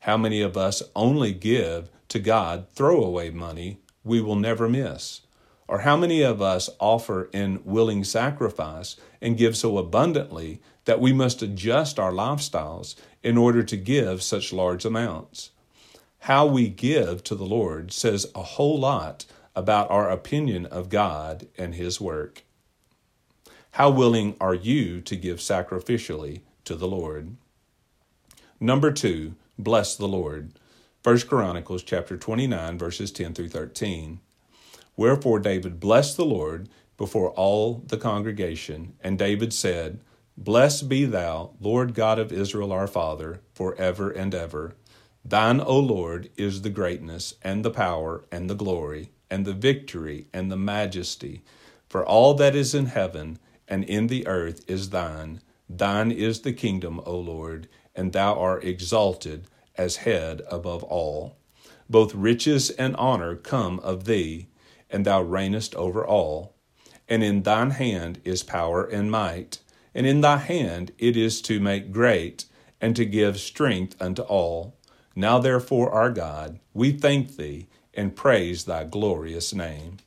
How 0.01 0.17
many 0.17 0.41
of 0.41 0.57
us 0.57 0.83
only 0.97 1.33
give 1.35 1.91
to 2.09 2.19
God 2.19 2.67
throwaway 2.73 3.31
money 3.31 3.79
we 4.03 4.21
will 4.21 4.37
never 4.37 4.69
miss? 4.69 5.21
Or 5.71 5.83
how 5.83 5.97
many 5.97 6.23
of 6.23 6.43
us 6.43 6.69
offer 6.81 7.31
in 7.33 7.61
willing 7.65 8.03
sacrifice 8.03 8.97
and 9.23 9.39
give 9.39 9.57
so 9.57 9.79
abundantly 9.79 10.61
that 10.85 11.01
we 11.01 11.13
must 11.13 11.43
adjust 11.43 11.97
our 11.97 12.11
lifestyles 12.11 12.97
in 13.23 13.39
order 13.39 13.63
to 13.63 13.77
give 13.77 14.21
such 14.21 14.53
large 14.53 14.85
amounts? 14.85 15.51
How 16.23 16.45
we 16.45 16.69
give 16.69 17.23
to 17.23 17.37
the 17.37 17.47
Lord 17.47 17.93
says 17.93 18.27
a 18.35 18.43
whole 18.43 18.81
lot 18.81 19.27
about 19.55 19.89
our 19.93 20.11
opinion 20.11 20.67
of 20.67 20.89
God 20.89 21.47
and 21.57 21.77
His 21.77 22.01
work. 22.01 22.43
How 23.71 23.91
willing 23.91 24.35
are 24.41 24.57
you 24.57 25.01
to 25.03 25.15
give 25.15 25.39
sacrificially 25.39 26.41
to 26.65 26.75
the 26.75 26.89
Lord? 26.89 27.37
Number 28.59 28.91
two, 28.91 29.37
bless 29.57 29.95
the 29.95 30.09
Lord. 30.09 30.51
1 31.05 31.21
Chronicles 31.21 31.85
chapter 31.85 32.17
29 32.17 32.77
verses 32.77 33.13
10 33.13 33.35
through 33.35 33.51
13. 33.51 34.19
Wherefore 35.01 35.39
David 35.39 35.81
blessed 35.81 36.19
the 36.19 36.27
Lord 36.27 36.69
before 36.99 37.31
all 37.31 37.83
the 37.87 37.97
congregation, 37.97 38.93
and 39.01 39.19
David 39.19 39.55
said, 39.55 40.03
Blessed 40.37 40.91
be 40.91 41.07
thou, 41.07 41.53
Lord 41.59 41.95
God 41.95 42.19
of 42.19 42.31
Israel 42.31 42.71
our 42.71 42.87
Father, 42.87 43.41
for 43.55 43.75
ever 43.77 44.11
and 44.11 44.35
ever. 44.35 44.75
Thine, 45.25 45.59
O 45.59 45.79
Lord, 45.79 46.29
is 46.37 46.61
the 46.61 46.69
greatness, 46.69 47.33
and 47.41 47.65
the 47.65 47.71
power, 47.71 48.27
and 48.31 48.51
the 48.51 48.55
glory, 48.55 49.11
and 49.31 49.47
the 49.47 49.55
victory, 49.55 50.27
and 50.35 50.53
the 50.53 50.59
majesty. 50.59 51.41
For 51.89 52.05
all 52.05 52.35
that 52.35 52.55
is 52.55 52.75
in 52.75 52.85
heaven 52.85 53.39
and 53.67 53.85
in 53.85 54.09
the 54.09 54.27
earth 54.27 54.63
is 54.69 54.91
thine. 54.91 55.41
Thine 55.67 56.13
is 56.13 56.43
the 56.43 56.53
kingdom, 56.53 57.01
O 57.07 57.19
Lord, 57.19 57.69
and 57.97 58.13
thou 58.13 58.39
art 58.39 58.65
exalted 58.65 59.47
as 59.79 60.05
head 60.05 60.43
above 60.51 60.85
all. 60.85 61.39
Both 61.89 62.15
riches 62.15 62.69
and 62.69 62.95
honor 62.97 63.35
come 63.35 63.79
of 63.79 64.05
thee 64.05 64.49
and 64.91 65.05
thou 65.05 65.23
reignest 65.23 65.75
over 65.75 66.05
all. 66.05 66.55
And 67.09 67.23
in 67.23 67.43
thine 67.43 67.71
hand 67.71 68.21
is 68.25 68.43
power 68.43 68.85
and 68.85 69.11
might, 69.11 69.59
and 69.95 70.07
in 70.07 70.21
thy 70.21 70.39
hand 70.39 70.93
it 70.99 71.17
is 71.17 71.41
to 71.43 71.61
make 71.61 71.93
great, 71.93 72.45
and 72.81 72.95
to 72.97 73.05
give 73.05 73.41
strength 73.41 74.01
unto 74.01 74.23
all. 74.23 74.77
Now 75.15 75.39
therefore, 75.39 75.91
our 75.91 76.11
God, 76.11 76.61
we 76.73 76.93
thank 76.93 77.37
thee, 77.37 77.67
and 77.95 78.17
praise 78.17 78.65
thy 78.65 78.85
glorious 78.85 79.53
name. 79.53 79.99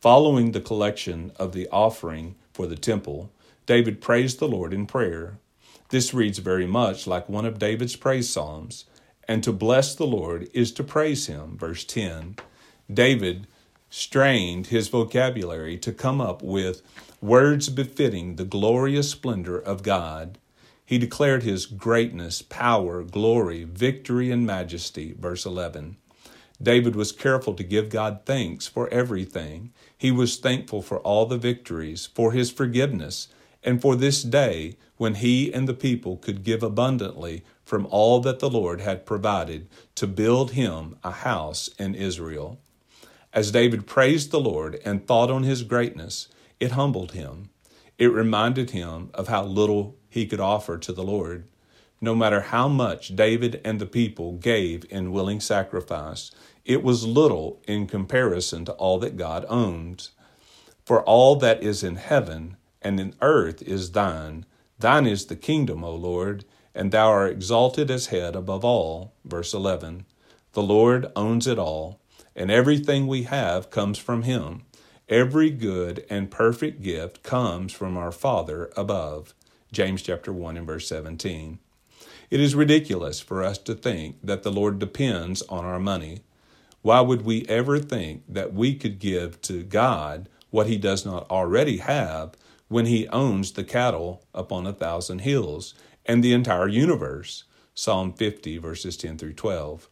Following 0.00 0.52
the 0.52 0.60
collection 0.60 1.32
of 1.36 1.52
the 1.52 1.68
offering 1.70 2.36
for 2.52 2.66
the 2.66 2.76
temple, 2.76 3.32
David 3.66 4.00
praised 4.00 4.38
the 4.38 4.48
Lord 4.48 4.72
in 4.72 4.86
prayer. 4.86 5.38
This 5.90 6.12
reads 6.12 6.38
very 6.38 6.66
much 6.66 7.06
like 7.06 7.28
one 7.28 7.46
of 7.46 7.58
David's 7.58 7.96
praise 7.96 8.28
psalms. 8.28 8.84
And 9.26 9.44
to 9.44 9.52
bless 9.52 9.94
the 9.94 10.06
Lord 10.06 10.48
is 10.54 10.72
to 10.72 10.84
praise 10.84 11.26
him. 11.26 11.56
Verse 11.58 11.84
10. 11.84 12.36
David 12.92 13.46
strained 13.90 14.68
his 14.68 14.88
vocabulary 14.88 15.78
to 15.78 15.92
come 15.92 16.20
up 16.20 16.42
with 16.42 16.82
words 17.20 17.68
befitting 17.68 18.36
the 18.36 18.44
glorious 18.44 19.10
splendor 19.10 19.58
of 19.58 19.82
God. 19.82 20.38
He 20.84 20.98
declared 20.98 21.42
his 21.42 21.66
greatness, 21.66 22.42
power, 22.42 23.02
glory, 23.02 23.64
victory, 23.64 24.30
and 24.30 24.46
majesty. 24.46 25.14
Verse 25.18 25.44
11. 25.44 25.96
David 26.60 26.96
was 26.96 27.12
careful 27.12 27.54
to 27.54 27.62
give 27.62 27.88
God 27.88 28.20
thanks 28.24 28.66
for 28.66 28.88
everything. 28.88 29.72
He 29.96 30.10
was 30.10 30.36
thankful 30.36 30.82
for 30.82 30.98
all 31.00 31.26
the 31.26 31.38
victories, 31.38 32.06
for 32.14 32.32
his 32.32 32.50
forgiveness, 32.50 33.28
and 33.62 33.80
for 33.80 33.94
this 33.94 34.22
day 34.22 34.76
when 34.96 35.14
he 35.14 35.52
and 35.52 35.68
the 35.68 35.74
people 35.74 36.16
could 36.16 36.42
give 36.42 36.62
abundantly 36.62 37.44
from 37.64 37.86
all 37.90 38.20
that 38.20 38.40
the 38.40 38.50
Lord 38.50 38.80
had 38.80 39.06
provided 39.06 39.68
to 39.94 40.06
build 40.06 40.52
him 40.52 40.96
a 41.04 41.10
house 41.10 41.68
in 41.78 41.94
Israel. 41.94 42.58
As 43.32 43.50
David 43.50 43.86
praised 43.86 44.30
the 44.30 44.40
Lord 44.40 44.80
and 44.84 45.06
thought 45.06 45.30
on 45.30 45.42
his 45.42 45.62
greatness, 45.62 46.28
it 46.58 46.72
humbled 46.72 47.12
him. 47.12 47.50
It 47.98 48.06
reminded 48.06 48.70
him 48.70 49.10
of 49.12 49.28
how 49.28 49.44
little 49.44 49.96
he 50.08 50.26
could 50.26 50.40
offer 50.40 50.78
to 50.78 50.92
the 50.92 51.02
Lord. 51.02 51.46
No 52.00 52.14
matter 52.14 52.40
how 52.40 52.68
much 52.68 53.14
David 53.14 53.60
and 53.64 53.80
the 53.80 53.86
people 53.86 54.32
gave 54.34 54.86
in 54.90 55.12
willing 55.12 55.40
sacrifice, 55.40 56.30
it 56.64 56.82
was 56.82 57.06
little 57.06 57.60
in 57.66 57.86
comparison 57.86 58.64
to 58.64 58.72
all 58.72 58.98
that 59.00 59.16
God 59.16 59.44
owns. 59.48 60.12
For 60.86 61.02
all 61.02 61.36
that 61.36 61.62
is 61.62 61.82
in 61.82 61.96
heaven 61.96 62.56
and 62.80 62.98
in 62.98 63.14
earth 63.20 63.60
is 63.62 63.92
thine. 63.92 64.46
Thine 64.78 65.06
is 65.06 65.26
the 65.26 65.36
kingdom, 65.36 65.84
O 65.84 65.94
Lord, 65.94 66.46
and 66.74 66.92
thou 66.92 67.08
art 67.08 67.32
exalted 67.32 67.90
as 67.90 68.06
head 68.06 68.34
above 68.34 68.64
all. 68.64 69.12
Verse 69.24 69.52
11. 69.52 70.06
The 70.52 70.62
Lord 70.62 71.12
owns 71.14 71.46
it 71.46 71.58
all 71.58 72.00
and 72.38 72.52
everything 72.52 73.08
we 73.08 73.24
have 73.24 73.68
comes 73.68 73.98
from 73.98 74.22
Him. 74.22 74.62
Every 75.08 75.50
good 75.50 76.06
and 76.08 76.30
perfect 76.30 76.82
gift 76.82 77.24
comes 77.24 77.72
from 77.72 77.96
our 77.96 78.12
Father 78.12 78.70
above. 78.76 79.34
James 79.72 80.02
chapter 80.02 80.32
1 80.32 80.56
and 80.56 80.66
verse 80.66 80.86
17. 80.86 81.58
It 82.30 82.40
is 82.40 82.54
ridiculous 82.54 83.18
for 83.18 83.42
us 83.42 83.58
to 83.58 83.74
think 83.74 84.18
that 84.22 84.44
the 84.44 84.52
Lord 84.52 84.78
depends 84.78 85.42
on 85.42 85.64
our 85.64 85.80
money. 85.80 86.20
Why 86.82 87.00
would 87.00 87.22
we 87.22 87.44
ever 87.46 87.80
think 87.80 88.22
that 88.28 88.54
we 88.54 88.76
could 88.76 89.00
give 89.00 89.42
to 89.42 89.64
God 89.64 90.28
what 90.50 90.68
He 90.68 90.78
does 90.78 91.04
not 91.04 91.28
already 91.28 91.78
have 91.78 92.34
when 92.68 92.86
He 92.86 93.08
owns 93.08 93.50
the 93.50 93.64
cattle 93.64 94.22
upon 94.32 94.64
a 94.64 94.72
thousand 94.72 95.20
hills 95.20 95.74
and 96.06 96.22
the 96.22 96.32
entire 96.32 96.68
universe? 96.68 97.42
Psalm 97.74 98.12
50, 98.12 98.58
verses 98.58 98.96
10 98.96 99.18
through 99.18 99.32
12. 99.32 99.88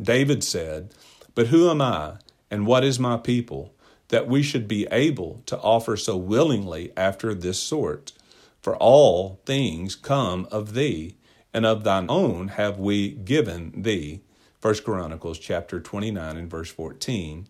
David 0.00 0.44
said, 0.44 0.94
but 1.40 1.46
who 1.46 1.70
am 1.70 1.80
I, 1.80 2.18
and 2.50 2.66
what 2.66 2.84
is 2.84 3.00
my 3.00 3.16
people, 3.16 3.74
that 4.08 4.28
we 4.28 4.42
should 4.42 4.68
be 4.68 4.86
able 4.90 5.40
to 5.46 5.58
offer 5.60 5.96
so 5.96 6.14
willingly 6.14 6.92
after 6.98 7.32
this 7.32 7.58
sort? 7.58 8.12
For 8.60 8.76
all 8.76 9.40
things 9.46 9.94
come 9.94 10.46
of 10.50 10.74
thee, 10.74 11.16
and 11.54 11.64
of 11.64 11.82
thine 11.82 12.10
own 12.10 12.48
have 12.48 12.78
we 12.78 13.12
given 13.12 13.72
thee. 13.74 14.20
1 14.60 14.82
Chronicles 14.84 15.38
chapter 15.38 15.80
29 15.80 16.36
and 16.36 16.50
verse 16.50 16.70
14. 16.70 17.48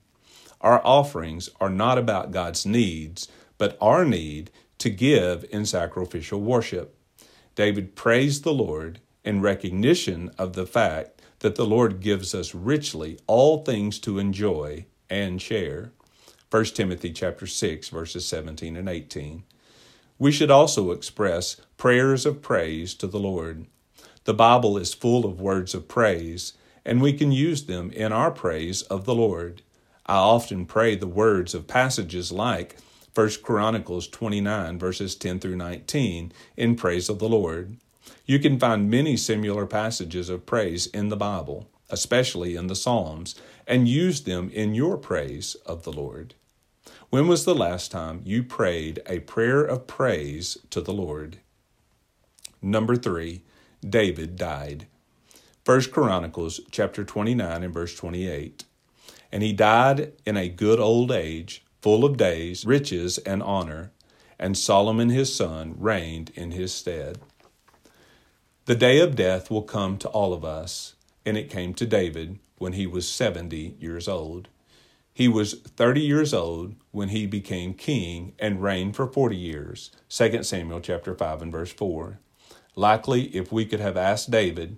Our 0.61 0.81
offerings 0.87 1.51
are 1.61 1.69
not 1.69 1.99
about 1.99 2.31
God's 2.31 2.65
needs, 2.65 3.27
but 3.59 3.77
our 3.81 4.05
need 4.05 4.53
to 4.79 4.91
give 4.91 5.45
in 5.51 5.67
sacrificial 5.67 6.41
worship. 6.41 6.97
David 7.57 7.97
praised 7.97 8.45
the 8.45 8.55
Lord 8.55 9.01
in 9.25 9.41
recognition 9.41 10.31
of 10.39 10.53
the 10.53 10.65
fact 10.65 11.20
that 11.41 11.57
the 11.57 11.67
Lord 11.67 12.01
gives 12.01 12.35
us 12.35 12.55
richly 12.55 13.19
all 13.27 13.65
things 13.65 13.99
to 14.01 14.19
enjoy 14.19 14.87
and 15.09 15.43
share. 15.43 15.93
1 16.51 16.65
Timothy 16.67 17.13
chapter 17.13 17.47
6 17.47 17.89
verses 17.89 18.27
17 18.27 18.77
and 18.77 18.89
18. 18.89 19.43
We 20.19 20.33
should 20.33 20.51
also 20.51 20.91
express 20.91 21.57
prayers 21.77 22.27
of 22.27 22.43
praise 22.43 22.95
to 22.95 23.07
the 23.07 23.19
Lord. 23.19 23.67
The 24.25 24.35
Bible 24.35 24.77
is 24.77 24.93
full 24.93 25.25
of 25.25 25.41
words 25.41 25.75
of 25.75 25.89
praise, 25.89 26.53
and 26.85 27.01
we 27.01 27.15
can 27.15 27.33
use 27.33 27.65
them 27.65 27.91
in 27.91 28.13
our 28.13 28.31
praise 28.31 28.83
of 28.83 29.07
the 29.07 29.15
Lord. 29.15 29.63
I 30.05 30.17
often 30.17 30.67
pray 30.67 30.95
the 30.95 31.07
words 31.07 31.55
of 31.55 31.67
passages 31.67 32.31
like 32.31 32.77
1 33.15 33.31
Chronicles 33.43 34.07
29 34.09 34.79
verses 34.79 35.15
10 35.17 35.41
through 35.41 35.57
19 35.57 36.33
in 36.57 36.77
praise 36.77 37.09
of 37.09 37.19
the 37.19 37.29
Lord. 37.29 37.77
You 38.31 38.39
can 38.39 38.61
find 38.61 38.89
many 38.89 39.17
similar 39.17 39.67
passages 39.67 40.29
of 40.29 40.47
praise 40.47 40.87
in 40.87 41.09
the 41.09 41.17
Bible, 41.17 41.69
especially 41.89 42.55
in 42.55 42.69
the 42.69 42.77
Psalms, 42.77 43.35
and 43.67 43.89
use 43.89 44.21
them 44.21 44.51
in 44.51 44.73
your 44.73 44.99
praise 44.99 45.57
of 45.67 45.83
the 45.83 45.91
Lord. 45.91 46.35
When 47.09 47.27
was 47.27 47.45
the 47.45 47.57
last 47.57 47.91
time 47.91 48.23
you 48.25 48.45
prayed 48.45 49.03
a 49.05 49.19
prayer 49.19 49.65
of 49.65 49.89
praise 49.89 50.59
to 50.71 50.81
the 50.81 50.93
Lord? 50.93 51.39
Number 52.63 52.95
3, 52.95 53.43
David 53.85 54.37
died. 54.37 54.87
1 55.65 55.81
Chronicles 55.91 56.61
chapter 56.71 57.03
29 57.03 57.65
and 57.65 57.75
verse 57.75 57.97
28. 57.97 58.65
And 59.33 59.43
he 59.43 59.53
died 59.53 60.13
in 60.25 60.37
a 60.37 60.49
good 60.49 60.79
old 60.79 61.11
age, 61.11 61.65
full 61.83 62.05
of 62.05 62.17
days, 62.17 62.65
riches, 62.65 63.19
and 63.19 63.43
honor, 63.43 63.91
and 64.39 64.57
Solomon 64.57 65.09
his 65.09 65.35
son 65.35 65.75
reigned 65.77 66.31
in 66.37 66.53
his 66.53 66.73
stead. 66.73 67.19
The 68.71 68.77
day 68.77 69.01
of 69.01 69.17
death 69.17 69.51
will 69.51 69.63
come 69.63 69.99
to 69.99 70.09
all 70.11 70.33
of 70.33 70.45
us, 70.45 70.95
and 71.27 71.37
it 71.37 71.51
came 71.51 71.75
to 71.75 71.85
David 71.85 72.39
when 72.57 72.75
he 72.75 72.87
was 72.87 73.11
70 73.11 73.75
years 73.81 74.07
old. 74.07 74.47
He 75.13 75.27
was 75.27 75.55
30 75.55 76.01
years 76.01 76.33
old 76.33 76.77
when 76.93 77.09
he 77.09 77.27
became 77.27 77.75
king 77.75 78.33
and 78.39 78.63
reigned 78.63 78.95
for 78.95 79.09
40 79.09 79.37
years. 79.37 79.91
2 80.09 80.45
Samuel 80.45 80.79
chapter 80.81 81.17
5 81.17 81.43
and 81.43 81.51
verse 81.51 81.73
4. 81.73 82.21
Likely 82.77 83.23
if 83.35 83.51
we 83.51 83.67
could 83.67 83.81
have 83.81 83.97
asked 83.97 84.31
David, 84.31 84.77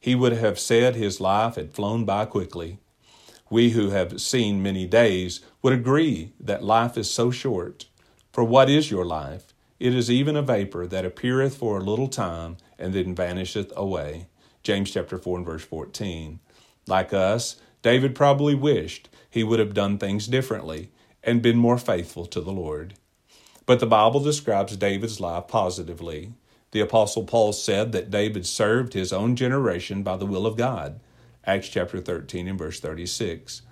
he 0.00 0.14
would 0.14 0.32
have 0.32 0.58
said 0.58 0.96
his 0.96 1.20
life 1.20 1.56
had 1.56 1.74
flown 1.74 2.06
by 2.06 2.24
quickly. 2.24 2.78
We 3.50 3.72
who 3.72 3.90
have 3.90 4.22
seen 4.22 4.62
many 4.62 4.86
days 4.86 5.40
would 5.60 5.74
agree 5.74 6.32
that 6.40 6.64
life 6.64 6.96
is 6.96 7.10
so 7.10 7.30
short. 7.30 7.84
For 8.32 8.42
what 8.42 8.70
is 8.70 8.90
your 8.90 9.04
life? 9.04 9.52
It 9.78 9.94
is 9.94 10.10
even 10.10 10.34
a 10.34 10.40
vapor 10.40 10.86
that 10.86 11.04
appeareth 11.04 11.58
for 11.58 11.76
a 11.76 11.84
little 11.84 12.08
time 12.08 12.56
and 12.78 12.92
then 12.92 13.14
vanisheth 13.14 13.72
away. 13.76 14.26
James 14.62 14.90
chapter 14.90 15.18
4 15.18 15.38
and 15.38 15.46
verse 15.46 15.64
14. 15.64 16.40
Like 16.86 17.12
us, 17.12 17.56
David 17.82 18.14
probably 18.14 18.54
wished 18.54 19.08
he 19.30 19.44
would 19.44 19.58
have 19.58 19.74
done 19.74 19.98
things 19.98 20.26
differently 20.26 20.90
and 21.22 21.42
been 21.42 21.56
more 21.56 21.78
faithful 21.78 22.26
to 22.26 22.40
the 22.40 22.52
Lord. 22.52 22.94
But 23.66 23.80
the 23.80 23.86
Bible 23.86 24.20
describes 24.20 24.76
David's 24.76 25.20
life 25.20 25.48
positively. 25.48 26.32
The 26.70 26.80
Apostle 26.80 27.24
Paul 27.24 27.52
said 27.52 27.92
that 27.92 28.10
David 28.10 28.46
served 28.46 28.92
his 28.92 29.12
own 29.12 29.36
generation 29.36 30.02
by 30.02 30.16
the 30.16 30.26
will 30.26 30.46
of 30.46 30.56
God. 30.56 31.00
Acts 31.44 31.68
chapter 31.68 32.00
13 32.00 32.48
and 32.48 32.58
verse 32.58 32.80
36. 32.80 33.62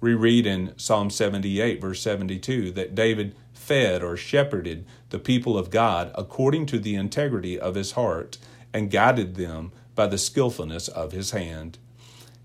We 0.00 0.14
read 0.14 0.46
in 0.46 0.72
Psalm 0.76 1.10
78, 1.10 1.80
verse 1.80 2.00
72, 2.02 2.70
that 2.72 2.94
David 2.94 3.34
fed 3.56 4.02
or 4.02 4.16
shepherded 4.16 4.86
the 5.10 5.18
people 5.18 5.56
of 5.58 5.70
God 5.70 6.12
according 6.14 6.66
to 6.66 6.78
the 6.78 6.94
integrity 6.94 7.58
of 7.58 7.74
his 7.74 7.92
heart 7.92 8.38
and 8.72 8.90
guided 8.90 9.34
them 9.34 9.72
by 9.94 10.06
the 10.06 10.18
skillfulness 10.18 10.88
of 10.88 11.12
his 11.12 11.30
hand. 11.30 11.78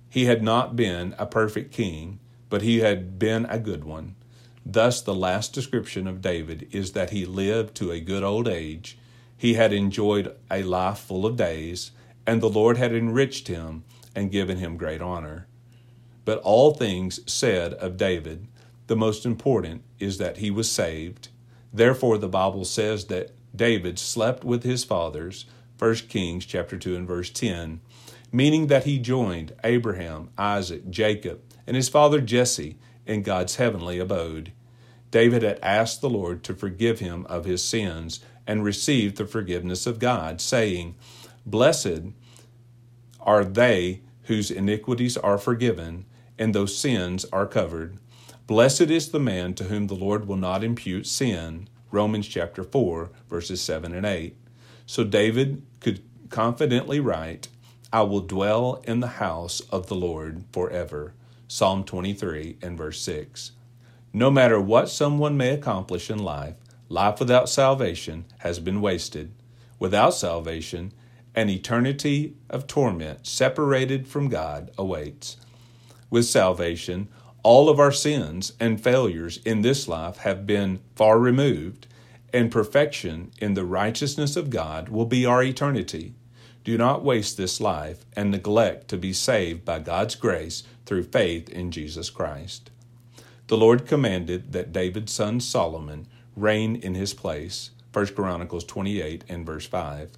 He 0.10 0.26
had 0.26 0.42
not 0.42 0.76
been 0.76 1.14
a 1.18 1.26
perfect 1.26 1.74
king, 1.74 2.20
but 2.50 2.62
he 2.62 2.80
had 2.80 3.20
been 3.20 3.46
a 3.46 3.60
good 3.60 3.84
one. 3.84 4.16
Thus, 4.66 5.02
the 5.02 5.16
last 5.16 5.54
description 5.54 6.08
of 6.08 6.22
David 6.22 6.68
is 6.72 6.92
that 6.94 7.10
he 7.10 7.26
lived 7.26 7.76
to 7.76 7.92
a 7.92 8.00
good 8.00 8.24
old 8.24 8.48
age. 8.48 8.98
He 9.38 9.56
had 9.56 9.74
enjoyed 9.74 10.36
a 10.50 10.64
life 10.64 11.00
full 11.00 11.26
of 11.26 11.36
days, 11.36 11.92
and 12.28 12.42
the 12.42 12.50
Lord 12.50 12.78
had 12.78 12.94
enriched 12.94 13.48
him 13.48 13.84
and 14.16 14.32
given 14.32 14.58
him 14.58 14.78
great 14.78 15.02
honor. 15.02 15.48
But 16.26 16.40
all 16.40 16.74
things 16.74 17.20
said 17.32 17.74
of 17.74 17.98
David, 17.98 18.48
the 18.88 18.96
most 18.96 19.26
important 19.26 19.84
is 20.02 20.18
that 20.18 20.38
he 20.38 20.52
was 20.52 20.70
saved. 20.70 21.30
Therefore, 21.74 22.18
the 22.18 22.28
Bible 22.28 22.66
says 22.66 23.06
that 23.06 23.32
David 23.56 24.00
slept 24.00 24.44
with 24.44 24.64
his 24.64 24.84
fathers, 24.84 25.46
1 25.78 25.96
Kings 26.10 26.46
chapter 26.46 26.78
2 26.78 26.96
and 26.96 27.08
verse 27.08 27.30
10, 27.30 27.82
meaning 28.32 28.68
that 28.68 28.86
he 28.86 28.98
joined 28.98 29.54
Abraham, 29.64 30.30
Isaac, 30.38 30.90
Jacob, 30.90 31.42
and 31.68 31.76
his 31.76 31.90
father 31.90 32.22
Jesse 32.22 32.78
in 33.06 33.24
God's 33.24 33.56
heavenly 33.56 34.00
abode. 34.00 34.52
David 35.12 35.44
had 35.44 35.60
asked 35.62 36.02
the 36.02 36.10
Lord 36.10 36.44
to 36.44 36.54
forgive 36.54 37.00
him 37.00 37.26
of 37.28 37.46
his 37.46 37.64
sins 37.64 38.22
and 38.48 38.64
received 38.64 39.18
the 39.18 39.26
forgiveness 39.26 39.86
of 39.86 40.00
God, 40.00 40.40
saying, 40.40 40.96
Blessed 41.46 42.14
are 43.20 43.44
they 43.44 44.02
whose 44.24 44.50
iniquities 44.50 45.18
are 45.18 45.38
forgiven 45.38 46.06
and 46.38 46.56
those 46.56 46.78
sins 46.78 47.26
are 47.26 47.46
covered. 47.46 47.98
Blessed 48.52 48.92
is 48.92 49.12
the 49.12 49.18
man 49.18 49.54
to 49.54 49.64
whom 49.64 49.88
the 49.88 49.96
Lord 49.96 50.28
will 50.28 50.36
not 50.36 50.62
impute 50.62 51.08
sin. 51.08 51.70
Romans 51.90 52.28
chapter 52.28 52.66
4, 52.66 53.10
verses 53.30 53.62
7 53.62 53.94
and 53.94 54.06
8. 54.06 54.36
So 54.86 55.06
David 55.06 55.62
could 55.80 56.02
confidently 56.30 57.00
write, 57.00 57.48
I 57.94 58.02
will 58.02 58.20
dwell 58.20 58.84
in 58.84 59.00
the 59.00 59.08
house 59.24 59.62
of 59.72 59.88
the 59.88 59.96
Lord 59.96 60.44
forever. 60.52 61.14
Psalm 61.48 61.86
23 61.86 62.58
and 62.62 62.78
verse 62.78 63.00
6. 63.00 63.54
No 64.12 64.30
matter 64.30 64.60
what 64.60 64.90
someone 64.90 65.38
may 65.38 65.52
accomplish 65.52 66.10
in 66.10 66.20
life, 66.20 66.56
life 66.90 67.22
without 67.22 67.48
salvation 67.48 68.26
has 68.40 68.60
been 68.60 68.82
wasted. 68.82 69.32
Without 69.80 70.14
salvation, 70.14 70.92
an 71.34 71.50
eternity 71.50 72.36
of 72.50 72.68
torment 72.68 73.26
separated 73.26 74.10
from 74.10 74.28
God 74.28 74.72
awaits. 74.78 75.38
With 76.10 76.26
salvation, 76.26 77.08
all 77.44 77.70
of 77.70 77.80
our 77.80 77.92
sins 77.92 78.54
and 78.60 78.84
failures 78.84 79.40
in 79.46 79.62
this 79.62 79.88
life 79.88 80.18
have 80.18 80.46
been 80.46 80.80
far 80.96 81.20
removed, 81.20 81.88
and 82.34 82.52
perfection 82.52 83.32
in 83.40 83.56
the 83.56 83.66
righteousness 83.66 84.36
of 84.36 84.50
God 84.50 84.90
will 84.90 85.06
be 85.06 85.26
our 85.26 85.44
eternity. 85.44 86.14
Do 86.64 86.78
not 86.78 87.04
waste 87.04 87.38
this 87.38 87.60
life 87.60 88.06
and 88.16 88.30
neglect 88.30 88.88
to 88.90 88.98
be 88.98 89.14
saved 89.14 89.66
by 89.66 89.80
God's 89.80 90.16
grace 90.16 90.64
through 90.86 91.04
faith 91.04 91.50
in 91.50 91.72
Jesus 91.72 92.10
Christ. 92.10 92.70
The 93.48 93.58
Lord 93.58 93.88
commanded 93.88 94.54
that 94.54 94.72
David's 94.72 95.12
son 95.12 95.40
Solomon 95.40 96.08
reign 96.36 96.76
in 96.76 96.94
his 96.94 97.14
place. 97.14 97.72
1 97.92 98.08
Chronicles 98.08 98.64
28 98.64 99.26
and 99.28 99.46
verse 99.46 99.66
5. 99.66 100.12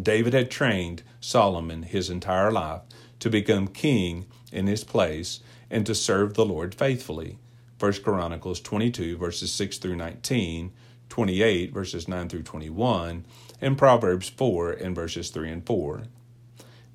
David 0.00 0.34
had 0.34 0.50
trained 0.50 1.02
Solomon 1.20 1.82
his 1.82 2.10
entire 2.10 2.52
life 2.52 2.82
to 3.20 3.30
become 3.30 3.68
king 3.68 4.26
in 4.52 4.66
his 4.66 4.84
place 4.84 5.40
and 5.70 5.84
to 5.86 5.94
serve 5.94 6.34
the 6.34 6.46
Lord 6.46 6.74
faithfully. 6.74 7.38
1 7.78 7.92
Chronicles 8.02 8.60
22 8.60 9.16
verses 9.16 9.52
6 9.52 9.78
through 9.78 9.96
19, 9.96 10.72
28 11.08 11.72
verses 11.72 12.08
9 12.08 12.28
through 12.28 12.42
21, 12.42 13.24
and 13.60 13.78
Proverbs 13.78 14.28
4 14.28 14.72
and 14.72 14.94
verses 14.94 15.30
3 15.30 15.50
and 15.50 15.66
4. 15.66 16.04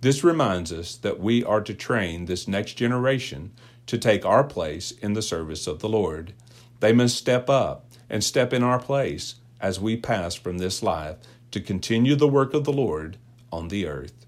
This 0.01 0.23
reminds 0.23 0.73
us 0.73 0.95
that 0.97 1.19
we 1.19 1.43
are 1.45 1.61
to 1.61 1.73
train 1.73 2.25
this 2.25 2.47
next 2.47 2.73
generation 2.73 3.53
to 3.85 3.97
take 3.97 4.25
our 4.25 4.43
place 4.43 4.91
in 4.91 5.13
the 5.13 5.21
service 5.21 5.67
of 5.67 5.79
the 5.79 5.87
Lord. 5.89 6.33
They 6.81 6.91
must 6.91 7.15
step 7.15 7.49
up 7.49 7.85
and 8.09 8.23
step 8.23 8.51
in 8.51 8.63
our 8.63 8.79
place 8.79 9.35
as 9.61 9.79
we 9.79 9.95
pass 9.95 10.35
from 10.35 10.57
this 10.57 10.83
life 10.83 11.15
to 11.51 11.61
continue 11.61 12.15
the 12.15 12.27
work 12.27 12.53
of 12.53 12.65
the 12.65 12.73
Lord 12.73 13.17
on 13.51 13.69
the 13.69 13.87
earth. 13.87 14.25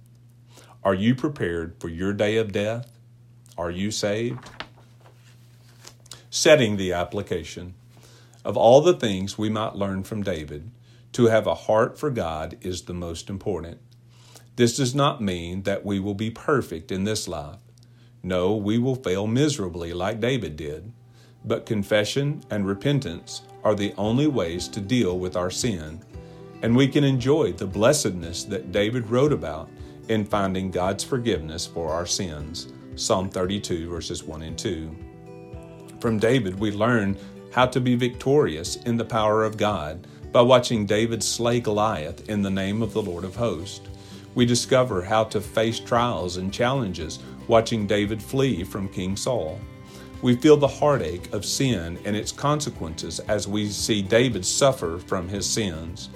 Are 0.86 0.94
you 0.94 1.16
prepared 1.16 1.74
for 1.80 1.90
your 1.90 2.14
day 2.14 2.38
of 2.38 2.52
death? 2.52 3.00
Are 3.58 3.72
you 3.72 3.90
saved? 3.90 4.38
Setting 6.30 6.78
the 6.78 6.94
application. 6.94 7.74
Of 8.44 8.56
all 8.56 8.82
the 8.82 8.94
things 8.94 9.36
we 9.36 9.50
might 9.50 9.76
learn 9.76 10.04
from 10.04 10.22
David, 10.22 10.70
to 11.14 11.26
have 11.26 11.48
a 11.48 11.56
heart 11.56 11.98
for 11.98 12.12
God 12.12 12.60
is 12.62 12.84
the 12.84 12.94
most 12.94 13.32
important. 13.32 13.80
This 14.58 14.78
does 14.78 14.94
not 14.94 15.24
mean 15.24 15.64
that 15.64 15.84
we 15.84 16.00
will 16.00 16.14
be 16.14 16.30
perfect 16.30 16.92
in 16.92 17.04
this 17.04 17.28
life. 17.28 17.58
No, 18.22 18.56
we 18.56 18.78
will 18.78 18.94
fail 18.94 19.26
miserably 19.26 19.92
like 19.92 20.20
David 20.20 20.56
did. 20.56 20.94
But 21.44 21.66
confession 21.66 22.44
and 22.52 22.68
repentance 22.68 23.42
are 23.64 23.74
the 23.74 23.96
only 23.98 24.28
ways 24.28 24.68
to 24.68 24.82
deal 24.82 25.18
with 25.18 25.36
our 25.36 25.50
sin 25.50 26.04
and 26.62 26.76
we 26.76 26.88
can 26.88 27.04
enjoy 27.04 27.52
the 27.52 27.68
blessedness 27.68 28.44
that 28.46 28.72
David 28.72 29.10
wrote 29.12 29.32
about 29.32 29.70
in 30.10 30.26
finding 30.26 30.72
God's 30.72 31.04
forgiveness 31.04 31.66
for 31.66 31.90
our 31.90 32.06
sins. 32.06 32.74
Psalm 32.96 33.30
32, 33.30 33.90
verses 33.90 34.24
1 34.24 34.42
and 34.42 34.58
2. 34.58 34.96
From 36.00 36.20
David, 36.20 36.60
we 36.60 36.72
learn 36.72 37.18
how 37.52 37.66
to 37.66 37.80
be 37.80 37.96
victorious 37.96 38.76
in 38.78 38.98
the 38.98 39.06
power 39.06 39.44
of 39.44 39.58
God 39.58 40.08
by 40.32 40.42
watching 40.42 40.86
David 40.86 41.24
slay 41.24 41.60
Goliath 41.60 42.30
in 42.30 42.42
the 42.42 42.50
name 42.50 42.82
of 42.82 42.94
the 42.94 43.02
Lord 43.02 43.24
of 43.24 43.36
hosts. 43.36 43.88
We 44.36 44.46
discover 44.46 45.02
how 45.02 45.24
to 45.26 45.40
face 45.40 45.80
trials 45.80 46.38
and 46.38 46.54
challenges 46.54 47.20
watching 47.48 47.88
David 47.88 48.22
flee 48.22 48.64
from 48.64 48.90
King 48.90 49.16
Saul. 49.16 49.60
We 50.22 50.36
feel 50.36 50.58
the 50.58 50.68
heartache 50.68 51.32
of 51.34 51.46
sin 51.46 51.98
and 52.04 52.16
its 52.16 52.32
consequences 52.32 53.20
as 53.22 53.48
we 53.48 53.70
see 53.70 54.02
David 54.02 54.46
suffer 54.46 55.00
from 55.00 55.30
his 55.30 55.50
sins. 55.50 56.10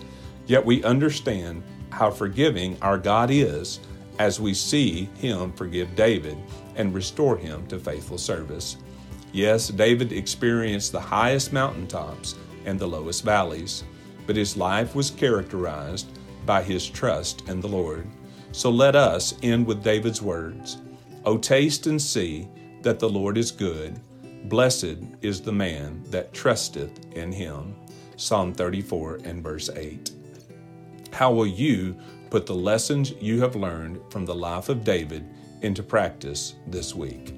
Yet 0.47 0.65
we 0.65 0.83
understand 0.83 1.63
how 1.99 2.09
forgiving 2.09 2.77
our 2.81 2.97
God 2.97 3.29
is 3.29 3.81
as 4.19 4.39
we 4.39 4.53
see 4.53 5.09
Him 5.17 5.51
forgive 5.51 5.95
David 5.95 6.37
and 6.79 6.93
restore 6.93 7.37
him 7.37 7.67
to 7.67 7.77
faithful 7.77 8.17
service. 8.17 8.77
Yes, 9.33 9.67
David 9.67 10.13
experienced 10.13 10.93
the 10.93 10.99
highest 10.99 11.51
mountaintops 11.53 12.35
and 12.65 12.79
the 12.79 12.87
lowest 12.87 13.23
valleys, 13.23 13.83
but 14.25 14.37
his 14.37 14.55
life 14.55 14.95
was 14.95 15.11
characterized 15.11 16.07
by 16.45 16.63
his 16.63 16.89
trust 16.89 17.47
in 17.49 17.59
the 17.59 17.67
Lord. 17.67 18.07
So 18.53 18.71
let 18.71 18.95
us 18.95 19.35
end 19.43 19.67
with 19.67 19.83
David's 19.83 20.21
words 20.21 20.77
O 21.25 21.37
taste 21.37 21.85
and 21.85 22.01
see 22.01 22.47
that 22.81 22.97
the 22.97 23.09
Lord 23.09 23.37
is 23.37 23.51
good. 23.51 23.99
Blessed 24.45 24.97
is 25.21 25.41
the 25.41 25.51
man 25.51 26.01
that 26.11 26.33
trusteth 26.33 27.13
in 27.13 27.33
him. 27.33 27.75
Psalm 28.15 28.53
34 28.53 29.19
and 29.25 29.43
verse 29.43 29.69
8. 29.69 30.11
How 31.11 31.31
will 31.31 31.47
you 31.47 31.97
put 32.29 32.45
the 32.45 32.55
lessons 32.55 33.11
you 33.19 33.41
have 33.41 33.55
learned 33.55 33.99
from 34.09 34.25
the 34.25 34.35
life 34.35 34.69
of 34.69 34.83
David 34.83 35.25
into 35.61 35.83
practice 35.83 36.55
this 36.67 36.95
week? 36.95 37.33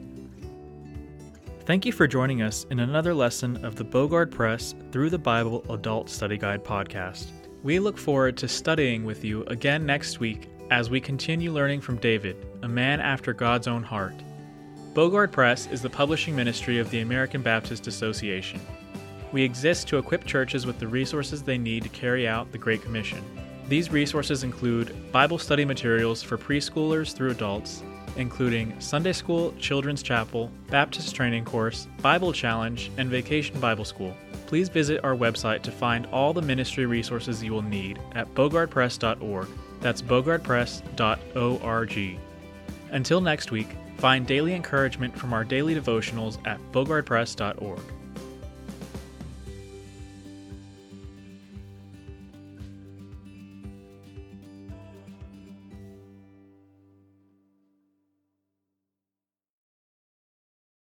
Thank 1.66 1.86
you 1.86 1.92
for 1.92 2.08
joining 2.08 2.42
us 2.42 2.66
in 2.70 2.80
another 2.80 3.14
lesson 3.14 3.64
of 3.64 3.76
the 3.76 3.86
Bogard 3.86 4.32
Press 4.32 4.76
Through 4.92 5.10
the 5.10 5.18
Bible 5.18 5.64
Adult 5.70 6.10
Study 6.10 6.38
Guide 6.38 6.64
podcast. 6.64 7.28
We 7.64 7.80
look 7.80 7.98
forward 7.98 8.36
to 8.38 8.48
studying 8.48 9.06
with 9.06 9.24
you 9.24 9.44
again 9.46 9.86
next 9.86 10.20
week 10.20 10.50
as 10.72 10.90
we 10.90 11.00
continue 11.00 11.52
learning 11.52 11.82
from 11.82 11.98
David, 11.98 12.36
a 12.64 12.68
man 12.68 13.00
after 13.00 13.34
God's 13.34 13.68
own 13.68 13.84
heart. 13.84 14.16
Bogard 14.94 15.32
Press 15.32 15.68
is 15.68 15.82
the 15.82 15.90
publishing 15.90 16.36
ministry 16.36 16.80
of 16.80 16.90
the 16.90 17.00
American 17.00 17.42
Baptist 17.42 17.88
Association. 17.88 18.60
We 19.32 19.44
exist 19.44 19.88
to 19.88 19.98
equip 19.98 20.26
churches 20.26 20.66
with 20.66 20.80
the 20.80 20.88
resources 20.88 21.42
they 21.42 21.58
need 21.58 21.84
to 21.84 21.90
carry 21.90 22.28
out 22.28 22.52
the 22.52 22.58
Great 22.58 22.82
Commission. 22.82 23.24
These 23.72 23.90
resources 23.90 24.44
include 24.44 24.94
Bible 25.14 25.38
study 25.38 25.64
materials 25.64 26.22
for 26.22 26.38
preschoolers 26.38 27.14
through 27.14 27.32
adults, 27.32 27.84
including 28.18 28.78
Sunday 28.82 29.14
School, 29.14 29.54
Children's 29.60 30.04
Chapel, 30.04 30.52
Baptist 30.68 31.16
Training 31.16 31.46
Course, 31.46 31.88
Bible 32.02 32.34
Challenge, 32.34 32.92
and 32.98 33.10
Vacation 33.10 33.58
Bible 33.62 33.86
School. 33.86 34.14
Please 34.46 34.68
visit 34.68 35.02
our 35.06 35.16
website 35.16 35.62
to 35.62 35.72
find 35.72 36.06
all 36.08 36.34
the 36.34 36.42
ministry 36.42 36.86
resources 36.86 37.42
you 37.42 37.54
will 37.54 37.62
need 37.62 37.98
at 38.14 38.28
bogardpress.org. 38.36 39.48
That's 39.80 40.02
bogardpress.org. 40.02 42.20
Until 42.90 43.22
next 43.22 43.52
week, 43.52 43.78
find 44.00 44.28
daily 44.28 44.54
encouragement 44.54 45.18
from 45.18 45.32
our 45.32 45.46
daily 45.46 45.76
devotionals 45.76 46.46
at 46.46 46.60
bogardpress.org. 46.74 47.80